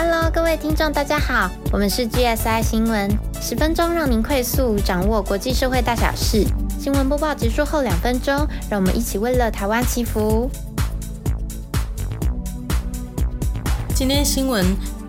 [0.00, 3.10] Hello，各位听众，大家好，我们是 GSI 新闻，
[3.42, 6.46] 十分钟让您快速掌握国际社会大小事。
[6.78, 10.48] 新闻播报结束后两分钟，让我们一起为了台湾祈福。
[13.92, 14.64] 今天新闻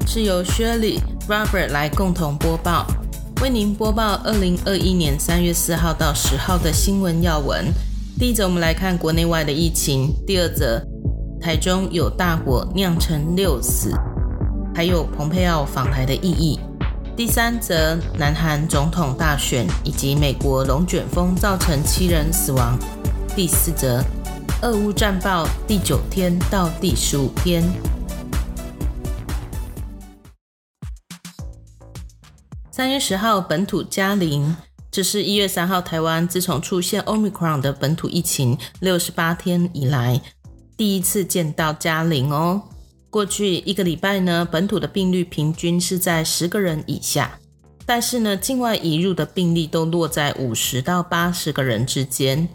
[0.08, 2.88] 是由 Shirley、Robert 来共同播报，
[3.44, 7.72] 为您播报二零二一年三月四号到十号的新闻要闻。
[8.18, 10.82] 第一则，我们来看国内外的疫情；第二则，
[11.40, 13.94] 台中有大火酿成六死。
[14.74, 16.60] 还有蓬佩奥访台的意义。
[17.16, 22.80] 第三则，南韩总统大选以及美国龙卷风造成七人死亡。
[23.36, 24.02] 第四则，
[24.62, 27.64] 俄乌战报第九天到第十五天。
[32.72, 34.56] 三月十号本土加零，
[34.90, 40.22] 这是一月三号台湾自从出现 Omicron 的本土疫情六十八天以来
[40.78, 42.62] 第一次见到加零哦。
[43.10, 47.40] 过去一个礼拜呢，本土的病例平均是在十个人以下，
[47.86, 52.48] 但是呢，境外移入的病例都落在五十到八十个人之间。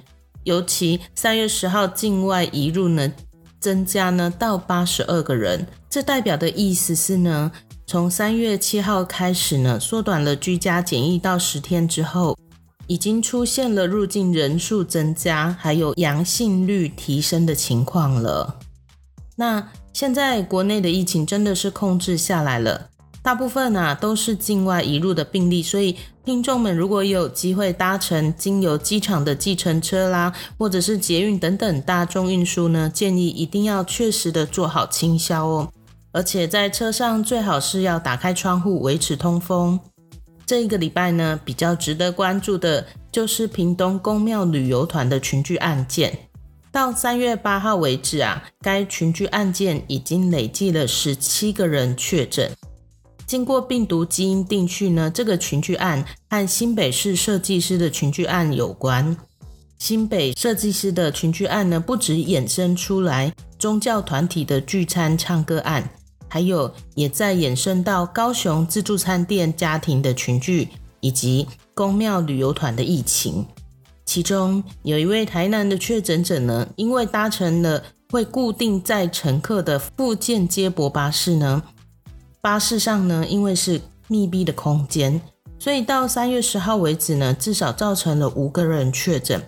[0.45, 3.13] 尤其三月十号境外移入呢，
[3.59, 7.51] 增加呢到八十二个人，这代表的意思是呢，
[7.87, 12.39] 从三月七号开始呢，缩短了居家检疫到十天之后，
[12.87, 18.61] 已经出现了入境人数增加，还有阳性率提升的情况了。
[19.37, 22.89] 那现在国内的疫情真的是控制下来了，
[23.23, 35.73] 大部分啊都是境外移入的病例，所以听众们如果有机会搭乘经由机场的计程车啦，或者是捷运等等大众运输呢，建议一定要确实的做好清消哦，
[36.11, 39.79] 而且在车上最好是要打开窗户维持通风。
[40.45, 46.19] 这一个礼拜呢，比较值得关注的就是屏东公庙旅游团的群聚案件。
[46.75, 52.51] 到三月八号为止啊，该群聚案件已经累计了十七个人确诊。
[53.25, 59.17] 经过病毒基因定序呢，这个群聚案和新北市设计师的群聚案有关。
[59.79, 65.89] 新北设计师的群聚案呢，不止衍生出来宗教团体的聚餐唱歌案，
[66.27, 70.67] 还有也在衍生到高雄自助餐店家庭的群聚，
[70.99, 73.47] 以及公庙旅游团的疫情。
[74.05, 81.63] 其中有一位台南的确诊者呢，因为搭乘了会固定载乘客的附件接驳巴士呢，
[82.41, 85.21] 巴士上呢因为是密闭的空间，
[85.59, 89.43] 所以到三月十号为止呢，至少造成了五个人确诊，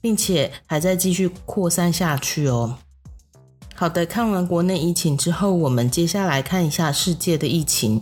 [0.00, 2.78] 并且还在继续扩散下去哦。
[3.74, 8.00] 好的，看完国内疫情之后，我们接下来看一下世界的疫情。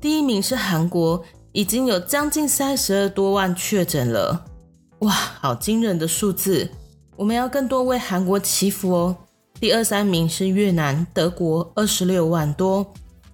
[0.00, 1.22] 第一名是韩国，
[1.52, 4.44] 已经有将近三十二多万确诊了。
[5.00, 6.68] 哇，好惊人的数字！
[7.14, 9.16] 我们要更多为韩国祈福哦。
[9.60, 12.84] 第二、三名是越南、德国，二十六万多；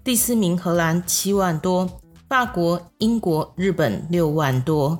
[0.02, 1.88] 第四名荷兰，七万多；
[2.28, 4.98] 法国、英国、日本，六万多；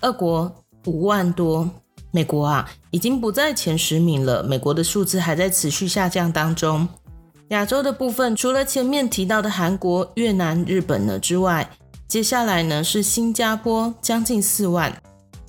[0.00, 0.50] 俄国
[0.86, 1.68] 五万多。
[2.10, 4.42] 美国啊，已经不在前十名了。
[4.42, 6.88] 美国的数字还在持续下降当中。
[7.48, 11.68] 亚洲的部分，除了前面提到的韩国、越南、日本呢之外，
[12.06, 14.94] 接下来呢是新加坡，将近四万。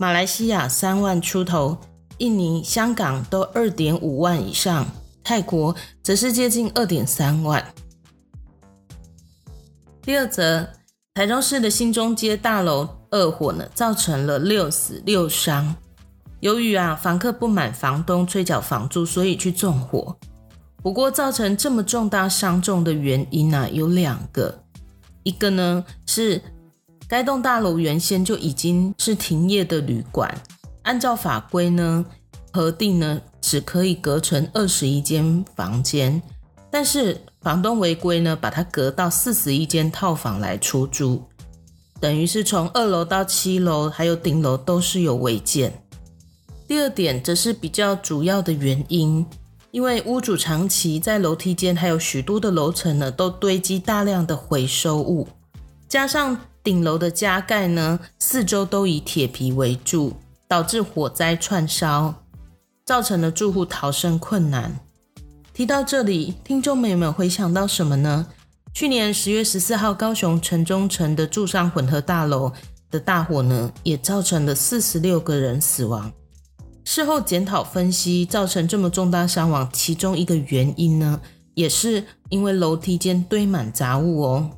[0.01, 1.77] 马来西亚三万出头，
[2.19, 4.87] 印尼、香港都二点五万以上，
[5.21, 7.61] 泰国则是接近二点三万。
[10.01, 10.65] 第二则，
[11.15, 15.75] 台中市的新中街大楼二火呢，造成了六死六伤。
[16.39, 20.15] 由于啊，房客不满房东催缴房租，所以去纵火。
[20.81, 24.63] 不过，造成这么重大伤重的原因呢，有两个，
[25.23, 26.41] 一个呢是。
[27.09, 30.31] 该栋大楼原先就已经是停业的旅馆，
[30.83, 32.05] 按照法规呢，
[32.53, 36.21] 核定呢只可以隔成二十一间房间，
[36.69, 41.23] 但是房东违规呢，把它隔到四十一间套房来出租，
[41.99, 45.73] 等于是从二楼到七楼还有顶楼都是有违建。
[46.67, 49.25] 第二点则是比较主要的原因，
[49.71, 55.27] 因为屋主长期在楼梯间还有许多的楼层呢，都堆积大量的回收物，
[55.87, 56.39] 加上。
[56.69, 60.13] 顶楼的加盖呢，四周都以铁皮围住，
[60.47, 62.13] 导致火灾串烧，
[62.85, 64.79] 造成了住户逃生困难。
[65.51, 68.27] 提到这里，听众们有没有回想到什么呢？
[68.71, 72.53] 去年十月十四号，高雄城中城的住商混合大楼
[72.91, 76.11] 的大火呢，也造成了四十六个人死亡。
[76.83, 81.19] 事后检讨分析，造成这么重大伤亡，其中一个原因呢，
[81.55, 84.51] 也是因为楼梯间堆满杂物哦。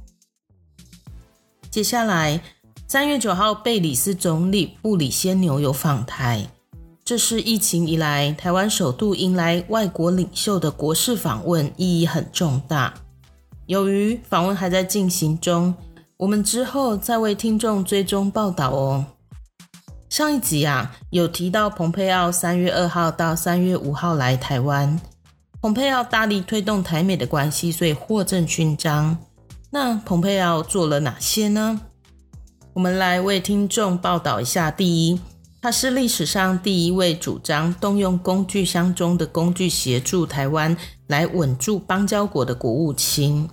[1.71, 2.41] 接下来，
[2.85, 6.45] 三月九号，贝里斯总理布里先牛有访台，
[7.05, 12.93] 这是疫情以来台湾首度迎来外国领袖的国事访问，意义很重大。
[13.67, 15.73] 由于访问还在进行中，
[16.17, 19.05] 我们之后再为听众追踪报道哦。
[20.09, 24.99] 上一集啊，有提到蓬佩奥三月二号到三月五号来台湾，
[25.61, 29.17] 蓬佩奥大力推动台美的关系，所以获赠勋章。
[29.73, 31.79] 那蓬佩奥做了哪些呢？
[32.73, 34.69] 我们来为听众报道一下。
[34.69, 35.17] 第一，
[35.61, 40.75] 他是历史上第一位主张动用工具箱中的工具协助台湾
[41.07, 43.49] 来稳住邦交国的国务卿。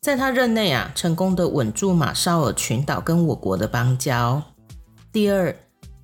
[0.00, 4.40] 在他任内啊，成功的稳住马绍尔群岛跟我国的邦交。
[5.12, 5.52] 第二，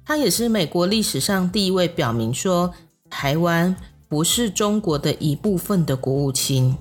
[0.05, 2.75] 他也是美国历史上第一位表明说
[3.09, 3.77] 台湾
[4.09, 6.77] 不是中国的一部分的国务卿。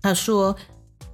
[0.00, 0.56] 他说。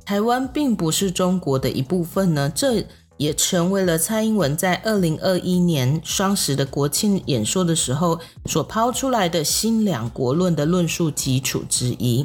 [0.09, 2.83] 台湾并不是中国的一部分呢，这
[3.19, 12.25] 也成为了蔡英文在二零二一年双十的国庆演说的时候所抛出来的新两国论的论述基础之一。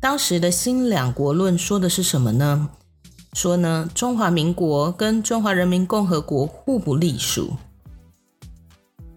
[0.00, 2.70] 当时的新两国论说的是什么呢？
[3.34, 7.50] 说呢，中华民国跟中华人民共和国互不隶属。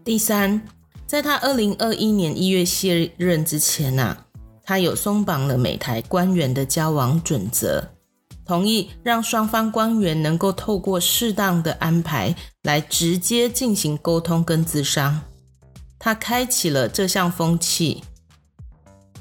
[0.04, 0.62] 第三，
[1.08, 4.25] 在他二零二一年一月卸任之前呐。
[4.66, 7.92] 他有松绑了美台官员的交往准则，
[8.44, 15.22] 同意让双方官员能够透过适当的安排来直接进行沟通跟咨商。
[16.00, 18.04] 他开启了这项风气，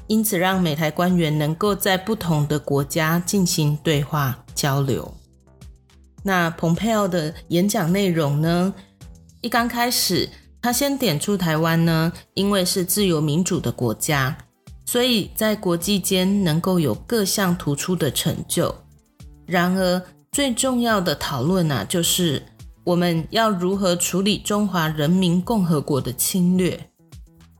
[0.07, 5.13] 因此让美台官员能够在不同的国家进行对话交流。
[6.23, 8.73] 那蓬佩奥的演讲内容呢？
[9.41, 10.27] 一刚开始，
[10.59, 14.35] 他先点出台湾呢，因为是自由民主的国家。
[14.85, 18.73] 所以在国际间能够有各项突出的成就。
[19.45, 20.01] 然而，
[20.31, 22.41] 最重要的讨论啊，就是
[22.83, 26.89] 我们要如何处理中华人民共和国的侵略。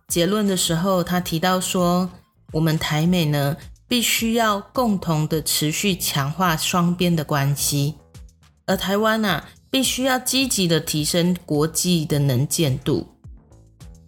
[0.07, 2.10] 结论的时候，他提到说，
[2.51, 3.57] 我们台美呢，
[3.88, 7.95] 必须要共同的持续强化双边的关系，
[8.68, 13.14] 而台湾呢，必须要积极的提升国际的能见度。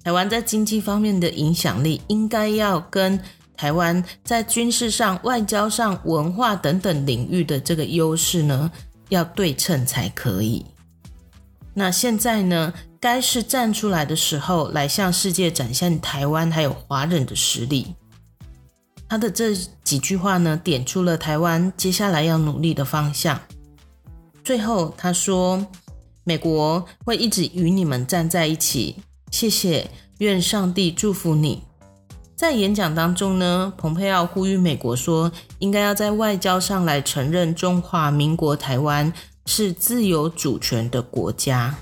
[0.07, 3.19] 台湾在经济方面的影响力，应该要跟
[3.57, 8.71] 台湾在军事上、外交上、文化等等领域的这个优势呢，
[9.09, 10.65] 要对称才可以。
[11.73, 17.93] 那现在呢，该是站出来的时候，来向世界展现台湾还有华人的实力。
[19.09, 23.37] 他的这几句话呢，点出了台湾接下来要努力的方向。
[24.41, 25.67] 最后他说
[26.23, 28.95] ：“美国会一直与你们站在一起。”
[29.31, 29.89] 谢谢，
[30.19, 31.63] 愿上帝祝福你。
[32.35, 39.11] 在演讲当中呢，蓬佩奥呼吁美国说，应该要在外交上来承认中华民国台湾
[39.47, 41.75] 是自由主权的国家。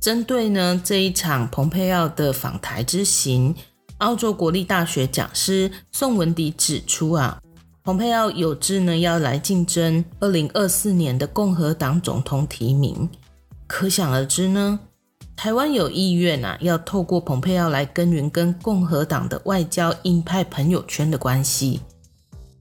[0.00, 3.54] 针对呢这一场蓬佩奥的访台之行，
[3.98, 7.40] 澳洲国立大学讲师宋文迪指出啊，
[7.82, 13.08] 蓬佩奥有志呢要来竞争二零二四年的共和党总统提名，
[13.66, 14.80] 可想而知呢。
[15.36, 21.80] 台湾有意愿啊，要透过蓬佩奥来耕耘跟共和党的外交鹰派朋友圈的关系。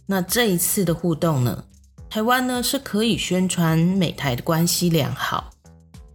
[0.05, 1.63] 那这一次的互动呢，
[2.09, 5.51] 台湾呢是可以宣传美台的关系良好，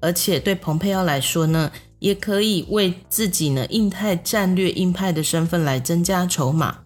[0.01, 6.81] 而且对蓬佩奥来说呢，也可以为自己呢印太战略鹰派的身份来增加筹码，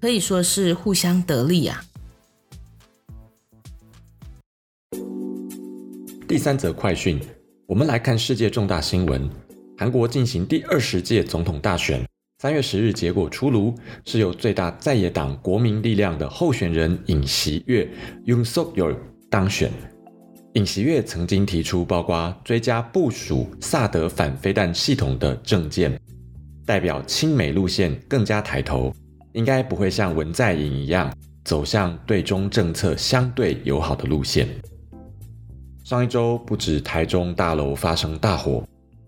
[0.00, 1.84] 可以说是互相得利啊。
[6.26, 7.20] 第三则快讯。
[7.72, 9.26] 我们来看世界重大新闻：
[9.78, 12.06] 韩国进行第二十届总统大选，
[12.42, 13.74] 三月十日结果出炉，
[14.04, 17.88] 是由最大在野党国民力量的候选人尹锡悦
[18.26, 18.94] （Yoon Suk Yeol）
[19.30, 19.70] 当选。
[20.52, 25.98] 尹锡悦曾经提出包括追加部署萨德反飞弹系统的政见，
[26.66, 28.92] 代表亲美路线更加抬头，
[29.32, 31.10] 应该不会像文在寅一样
[31.42, 34.46] 走向对中政策相对友好的路线。
[35.84, 38.62] 上一周，不止台中大楼发生大火，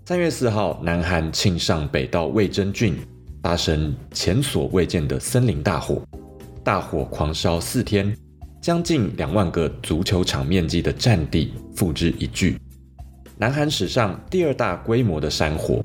[0.06, 2.96] 三月四号，南韩庆尚北道魏真郡
[3.40, 6.02] 发生前所未见的森林大火，
[6.64, 8.12] 大火狂烧四天，
[8.60, 12.58] 将近两万个足球场面积的占地付之一炬，
[13.38, 15.80] 南韩史上第二大规模的山火，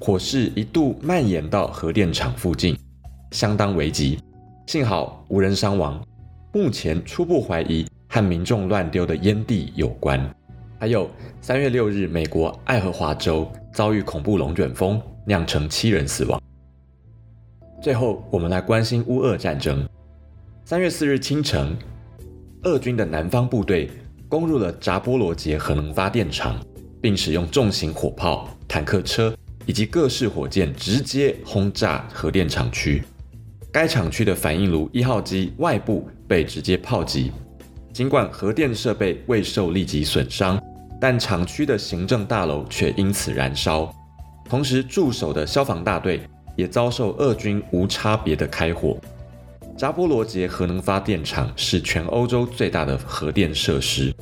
[0.00, 2.76] 火势一度蔓延到核电厂附近，
[3.30, 4.18] 相当危急，
[4.66, 6.04] 幸好无人伤亡，
[6.52, 7.86] 目前初步怀疑。
[8.14, 10.32] 和民众乱丢的烟蒂有关。
[10.78, 16.40] 还有三月六日，美国爱荷华州遭遇恐怖龙卷风，酿成七人死亡。
[17.82, 19.84] 最后，我们来关心乌俄战争。
[20.64, 21.76] 三月四日清晨，
[22.62, 23.90] 俄军的南方部队
[24.28, 26.56] 攻入了扎波罗杰核能发电厂，
[27.02, 33.02] 并使用重型火炮、坦克车以及各式火箭直接轰炸核电厂区。
[33.72, 37.32] 该厂区的反应炉一号机外部被直接炮击。
[37.94, 40.60] 尽管核电设备未受立即损伤，
[41.00, 43.88] 但厂区的行政大楼却因此燃烧。
[44.46, 46.20] 同时，驻守的消防大队
[46.56, 48.98] 也遭受俄军无差别的开火。
[49.76, 54.12] 扎波罗杰核能发电厂是全欧洲最大的核电设施。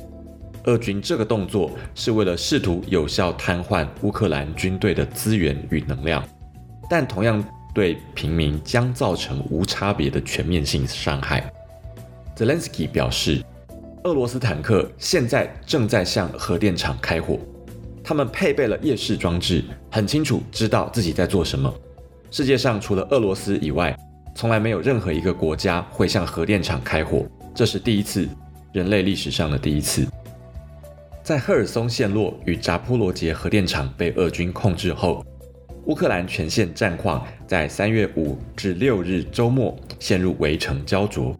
[0.65, 6.23] 俄军这个动作是为了试图有效瘫痪乌克兰军队的资源与能量，
[6.87, 11.51] 但同样对平民将造成无差别的全面性伤害。
[12.37, 13.43] Zelensky 表示，
[14.03, 17.39] 俄罗斯坦克现在正在向核电厂开火，
[18.03, 21.73] 他们配备了夜视装置，很清楚知道自己在做什么。
[22.29, 23.97] 世界上除了俄罗斯以外，
[24.35, 28.27] 从来没有任何一个国家会向核电厂开火，这是第一次，
[28.73, 30.05] 人类历史上的第一次。
[31.23, 35.25] 在赫尔松陷落与扎波罗杰核电厂被俄军控制后，
[35.85, 41.33] 乌克兰全线战况在三月五至六日周末陷入围城焦灼。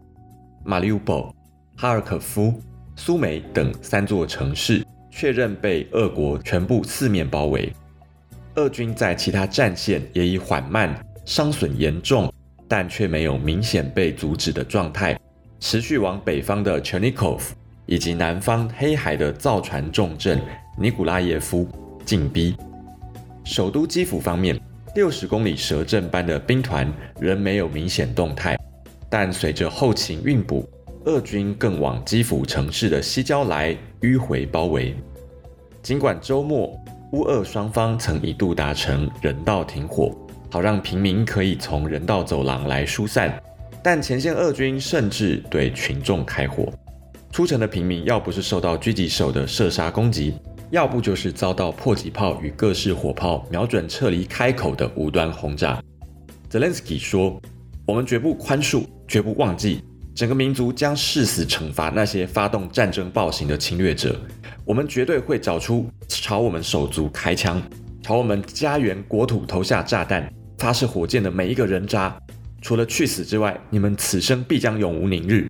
[0.64, 1.30] 马里乌波、
[1.76, 2.60] 哈尔科夫、
[2.96, 7.72] 苏梅等三座城市确认被俄国全部四面包围，
[8.54, 12.32] 俄军在其他战线也以缓慢、伤损严重。
[12.66, 15.16] 但却没有明显被阻止的状态，
[15.60, 17.40] 持续往北方的 Chernikov
[17.84, 20.40] 以及南方黑海的造船重镇
[20.78, 21.68] 尼古拉耶夫
[22.06, 22.56] 进逼。
[23.44, 24.58] 首都基辅方面，
[24.94, 26.90] 六十公里蛇阵般的兵团
[27.20, 28.58] 仍没有明显动态，
[29.10, 30.66] 但随着后勤运补，
[31.04, 34.94] 俄军更往基辅城市的西郊来迂回包围。
[35.82, 36.74] 尽管周末
[37.12, 40.14] 乌俄双方曾一度达成人道停火。
[40.50, 43.42] 好让平民可以从人道走廊来疏散，
[43.82, 46.72] 但前线俄军甚至对群众开火。
[47.32, 50.32] 出城的平民要不是受到狙击手的射杀攻击，
[50.70, 55.82] 要不就是遭到迫击炮与各式火炮瞄准撤离开口的无端轰炸。
[56.48, 57.36] Zelensky 说
[57.84, 59.82] ：“我们绝不宽恕，绝不忘记，
[60.14, 64.18] 整个民族将誓死惩罚那些发动战争暴行的侵略者。
[64.64, 67.60] 我们绝对会找出朝我们手足开枪，
[68.02, 72.16] 朝我们家园国土投下炸弹。”发射火箭的每一个人渣，
[72.62, 75.46] 除了去死之外，你们此生必将永无宁日。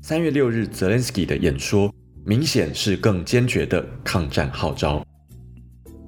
[0.00, 1.92] 三月六日，泽连斯基的演说
[2.24, 5.04] 明显是更坚决的抗战号召。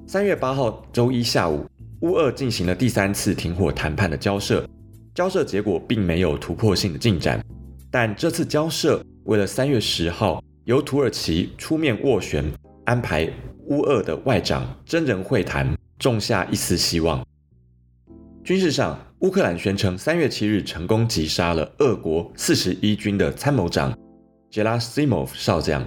[0.07, 1.67] 三月八号周一下午，
[1.99, 4.65] 乌俄进行了第三次停火谈判的交涉，
[5.13, 7.43] 交涉结果并没有突破性的进展，
[7.91, 12.43] 但这次交涉为了三月十号由土耳其出面斡旋，
[12.85, 13.29] 安排
[13.65, 17.21] 乌俄的外长真人会谈，种下一丝希望。
[18.43, 23.95] 军事上，乌克兰宣称三月七日成功击杀了俄国四十一军的参谋长
[24.49, 25.85] 杰拉西莫夫少将，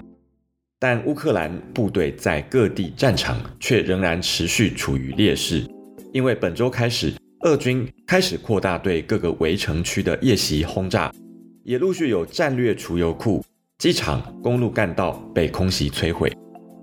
[0.79, 5.67] 但乌克兰部队在各地战场却仍然持续处于劣势，
[6.13, 11.13] 因为本周开始，俄军开始扩大对各个围城区的夜袭轰炸，
[11.65, 13.43] 也陆续有战略储油库、
[13.79, 16.31] 机场、公路干道被空袭摧毁。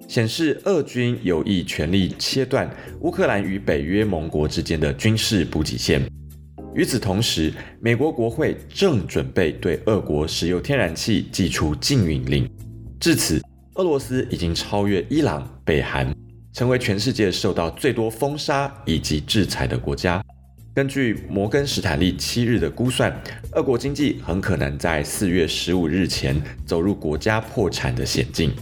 [0.07, 2.69] 显示俄军有意全力切断
[3.01, 6.01] 乌克兰与北约盟国之间的军事补给线。
[6.73, 12.49] 与此同时，美国国会正准备对俄国石油天然气寄出禁运令。
[12.99, 13.39] 至此，
[13.75, 16.11] 俄罗斯已经超越伊朗、北韩，
[16.53, 20.23] 成为全世界受到最多封杀以及制裁的国家。
[20.73, 23.13] 根据摩根士坦利七日的估算，
[23.51, 26.33] 俄国经济很可能在四月十五日前
[26.65, 28.53] 走入国家破产的险境。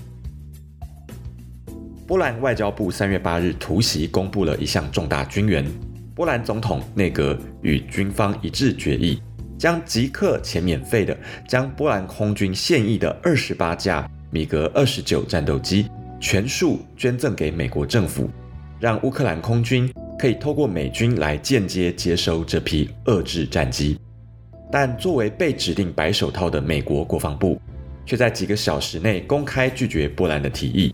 [2.08, 5.64] 波兰外交部三月八日突袭公布了一项重大军援，
[6.16, 9.22] 波兰总统内阁与军方一致决议，
[9.56, 11.16] 将即刻且免费的
[11.48, 15.88] 将波兰空军现役的二十八架米格二十九战斗机
[16.20, 18.28] 全数捐赠给美国政府，
[18.80, 19.88] 让乌克兰空军
[20.20, 23.98] 可以透过美军来间接接收这批遏制战机。
[24.70, 27.60] 但作为被指定白手套的美国国防部，
[28.06, 30.94] 却在几个小时内公开拒绝波兰的提议。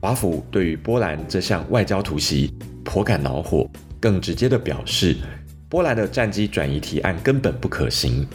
[0.00, 3.68] 华府对于波兰这项外交突袭颇感恼火，
[4.00, 5.14] 更直接地表示，
[5.68, 8.26] 波兰的战机转移提案根本不可行。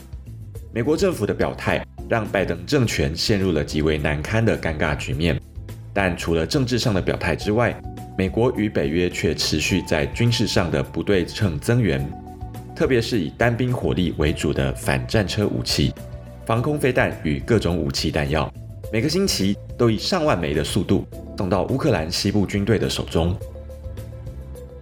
[0.71, 5.37] 美国政府的表态让拜登政权陷入了极为难堪的尴尬局面。
[5.93, 7.77] 但除了政治上的表态之外，
[8.17, 12.05] 美国与北约却持续在军事上的不对称增援，
[12.75, 15.93] 特别是以单兵火力为主的反战车武器、
[16.45, 18.51] 防空飞弹与各种武器弹药，
[18.91, 21.05] 每个星期都以上万枚的速度。
[21.37, 23.35] 送到乌克兰西部军队的手中。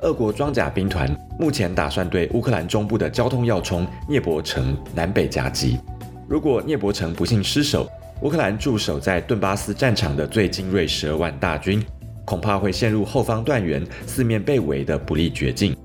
[0.02, 1.10] 俄国装甲兵团
[1.40, 5.80] 目前打算对乌克兰中部的交通要冲涅伯城南北夹击。
[6.28, 7.90] 如果涅伯城不幸失守，
[8.24, 11.82] 乌克兰驻守在顿巴斯战场的最精锐十二万大军
[12.30, 15.76] 恐怕会陷入后方断援、四面被围的不利绝境。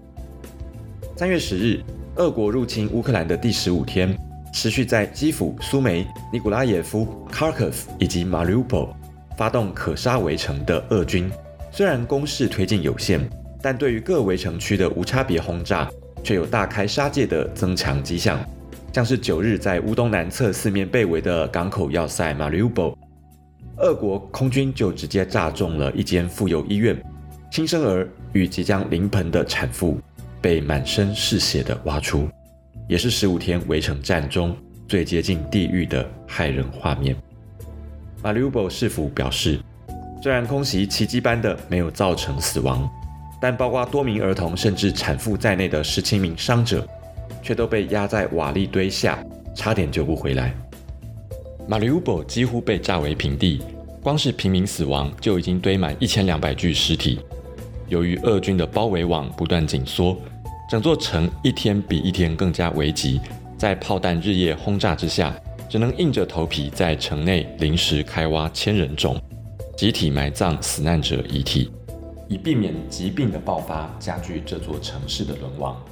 [1.17, 1.81] 三月十日，
[2.17, 4.15] 俄国入侵乌克兰的第十五天，
[4.53, 8.91] 持续在基辅、苏梅、尼古拉耶夫、Kharkov 以及 Mariupol
[9.39, 11.33] 发动可杀围城的俄军，
[11.73, 13.27] 虽然攻势推进有限，
[13.63, 15.91] 但对于各围城区的无差别轰炸，
[16.23, 18.39] 却有大开杀戒的增强迹象。
[18.93, 22.95] 像是九日在乌东南侧四面被围的港口要塞 Mariupol，
[23.78, 26.97] 俄国空军就直接炸中了一间妇幼医院，
[27.50, 29.99] 新生儿与即将临盆的产妇
[30.40, 32.28] 被满身是血的挖出，
[32.88, 37.16] 也是十五天围城战中最接近地狱的骇人画面。
[38.23, 39.61] Mariupol 市府表示，
[40.23, 42.88] 虽然空袭奇迹般的没有造成死亡，
[43.40, 46.87] 但包括多名儿童甚至产妇在内的十七名伤者。
[47.43, 49.23] 却都被压在瓦砾堆下，
[49.54, 50.54] 差点救不回来。
[51.66, 53.62] 马里乌波几乎被炸为平地，
[54.02, 57.18] 光是平民死亡就已经堆满一千两百具尸体。
[57.88, 60.14] 由于俄军的包围网不断紧缩，
[60.68, 63.18] 整座城一天比一天更加危急。
[63.56, 65.35] 在炮弹日夜轰炸之下，
[65.66, 69.18] 只能硬着头皮在城内临时开挖千人冢，
[69.75, 71.71] 集体埋葬死难者遗体，
[72.28, 75.83] 以避免疾病的爆发加剧这座城市的沦亡。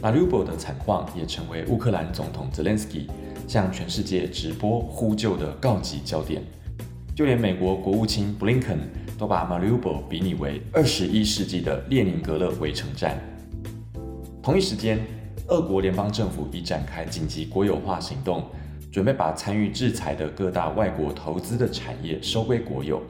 [0.00, 3.06] 马里乌波的惨况也成为乌克兰总统泽连斯基
[3.46, 6.42] 向全世界直播呼救的告急焦点。
[7.14, 8.78] 就连美国国务卿布林肯
[9.18, 13.18] 都把马里乌波比拟为二十一世纪的列宁格勒围城战。
[14.42, 14.98] 同一时间，
[15.48, 18.44] 俄国联邦政府已展开紧急国有化行动，
[18.92, 23.02] 准备把参与制裁的各大外国投资的产业收归国有。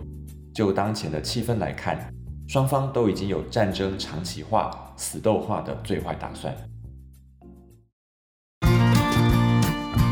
[0.55, 2.09] 就当前的气氛来看，
[2.47, 6.55] 双方都已经有战争长期化、死斗化的最坏打算。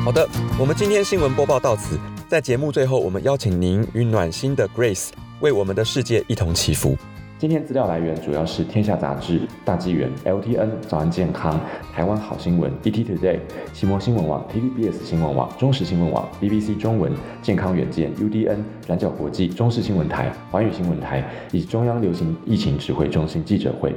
[0.05, 0.29] 好的，
[0.61, 1.99] 我们今天新闻播报到此。
[2.29, 5.09] 在节目最后，我们邀请您与暖心的 Grace
[5.41, 6.95] 为我们的世界一同祈福。
[7.39, 11.59] 今天资料来源主要是《天下杂志》、大纪元、LTN、早安健康、
[11.91, 13.39] 台湾好新闻、ET Today、
[13.73, 23.95] 奇摩新闻网、TVBS 新闻网、中时新闻网、BBC 中文、健康远见、UDN、蓝角国际、中视新闻台、环宇新闻台以及中央流行疫情指挥中心记者会。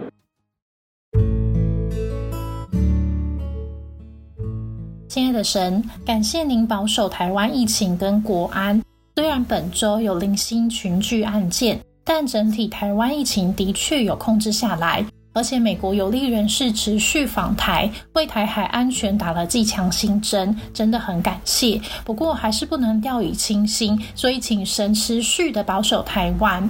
[5.17, 8.79] 亲爱的神，感谢您保守台湾疫情跟国安。
[9.15, 15.03] 虽然本周有零星群聚案件，但整体台湾疫情的确有控制下来。
[15.33, 21.81] 而且美国有利人士持续访台，为台海安全打了剂强心针，真的很感谢。
[22.05, 26.69] 不过还是不能掉以轻心，所以请神持续的保守台湾。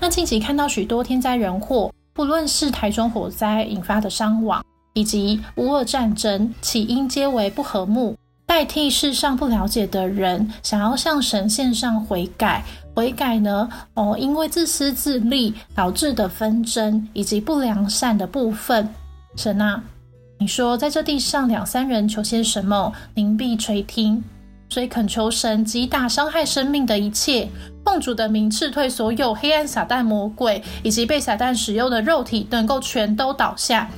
[0.00, 4.60] 那近期看到许多天灾人祸，不论是台中火灾引发的伤亡。
[4.94, 12.64] 以及乌俄战争起因皆为不和睦，代替世上不了解的人想要向神献上悔改。
[12.94, 13.68] 悔改呢？
[13.94, 18.88] 哦，因为自私自利导致的纷争以及不良善的部分。
[19.34, 19.82] 神啊，
[20.38, 24.22] 你说在这地上两三人求些什么，您必垂听。
[24.68, 27.48] 所以恳求神击打伤害生命的一切，
[27.84, 33.88] 奉主的名斥退所有黑暗撒旦魔鬼，以及被撒旦使用的肉体，能够全都倒下。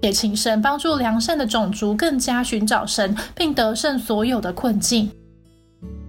[0.00, 5.10] 也请神帮助良善的种族更加寻找神，并得胜所有的困境。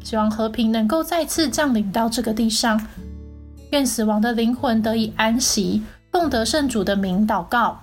[0.04, 2.88] 希望和平能够再次降临到这个地上，
[3.72, 5.84] 愿死亡的灵魂得以安息。
[6.12, 7.80] 奉得圣主的名祷告。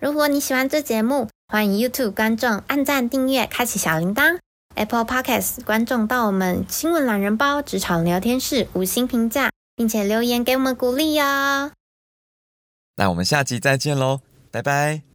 [0.00, 4.38] 如果你喜欢这节目，欢迎 YouTube 观众按赞、订阅、开启小铃铛。
[4.74, 11.70] Apple Podcast 观众到我们新闻懒人包职场聊天室五星评价，并且留言给我们鼓励哦。
[12.96, 15.13] 那我们下集再见喽，拜拜。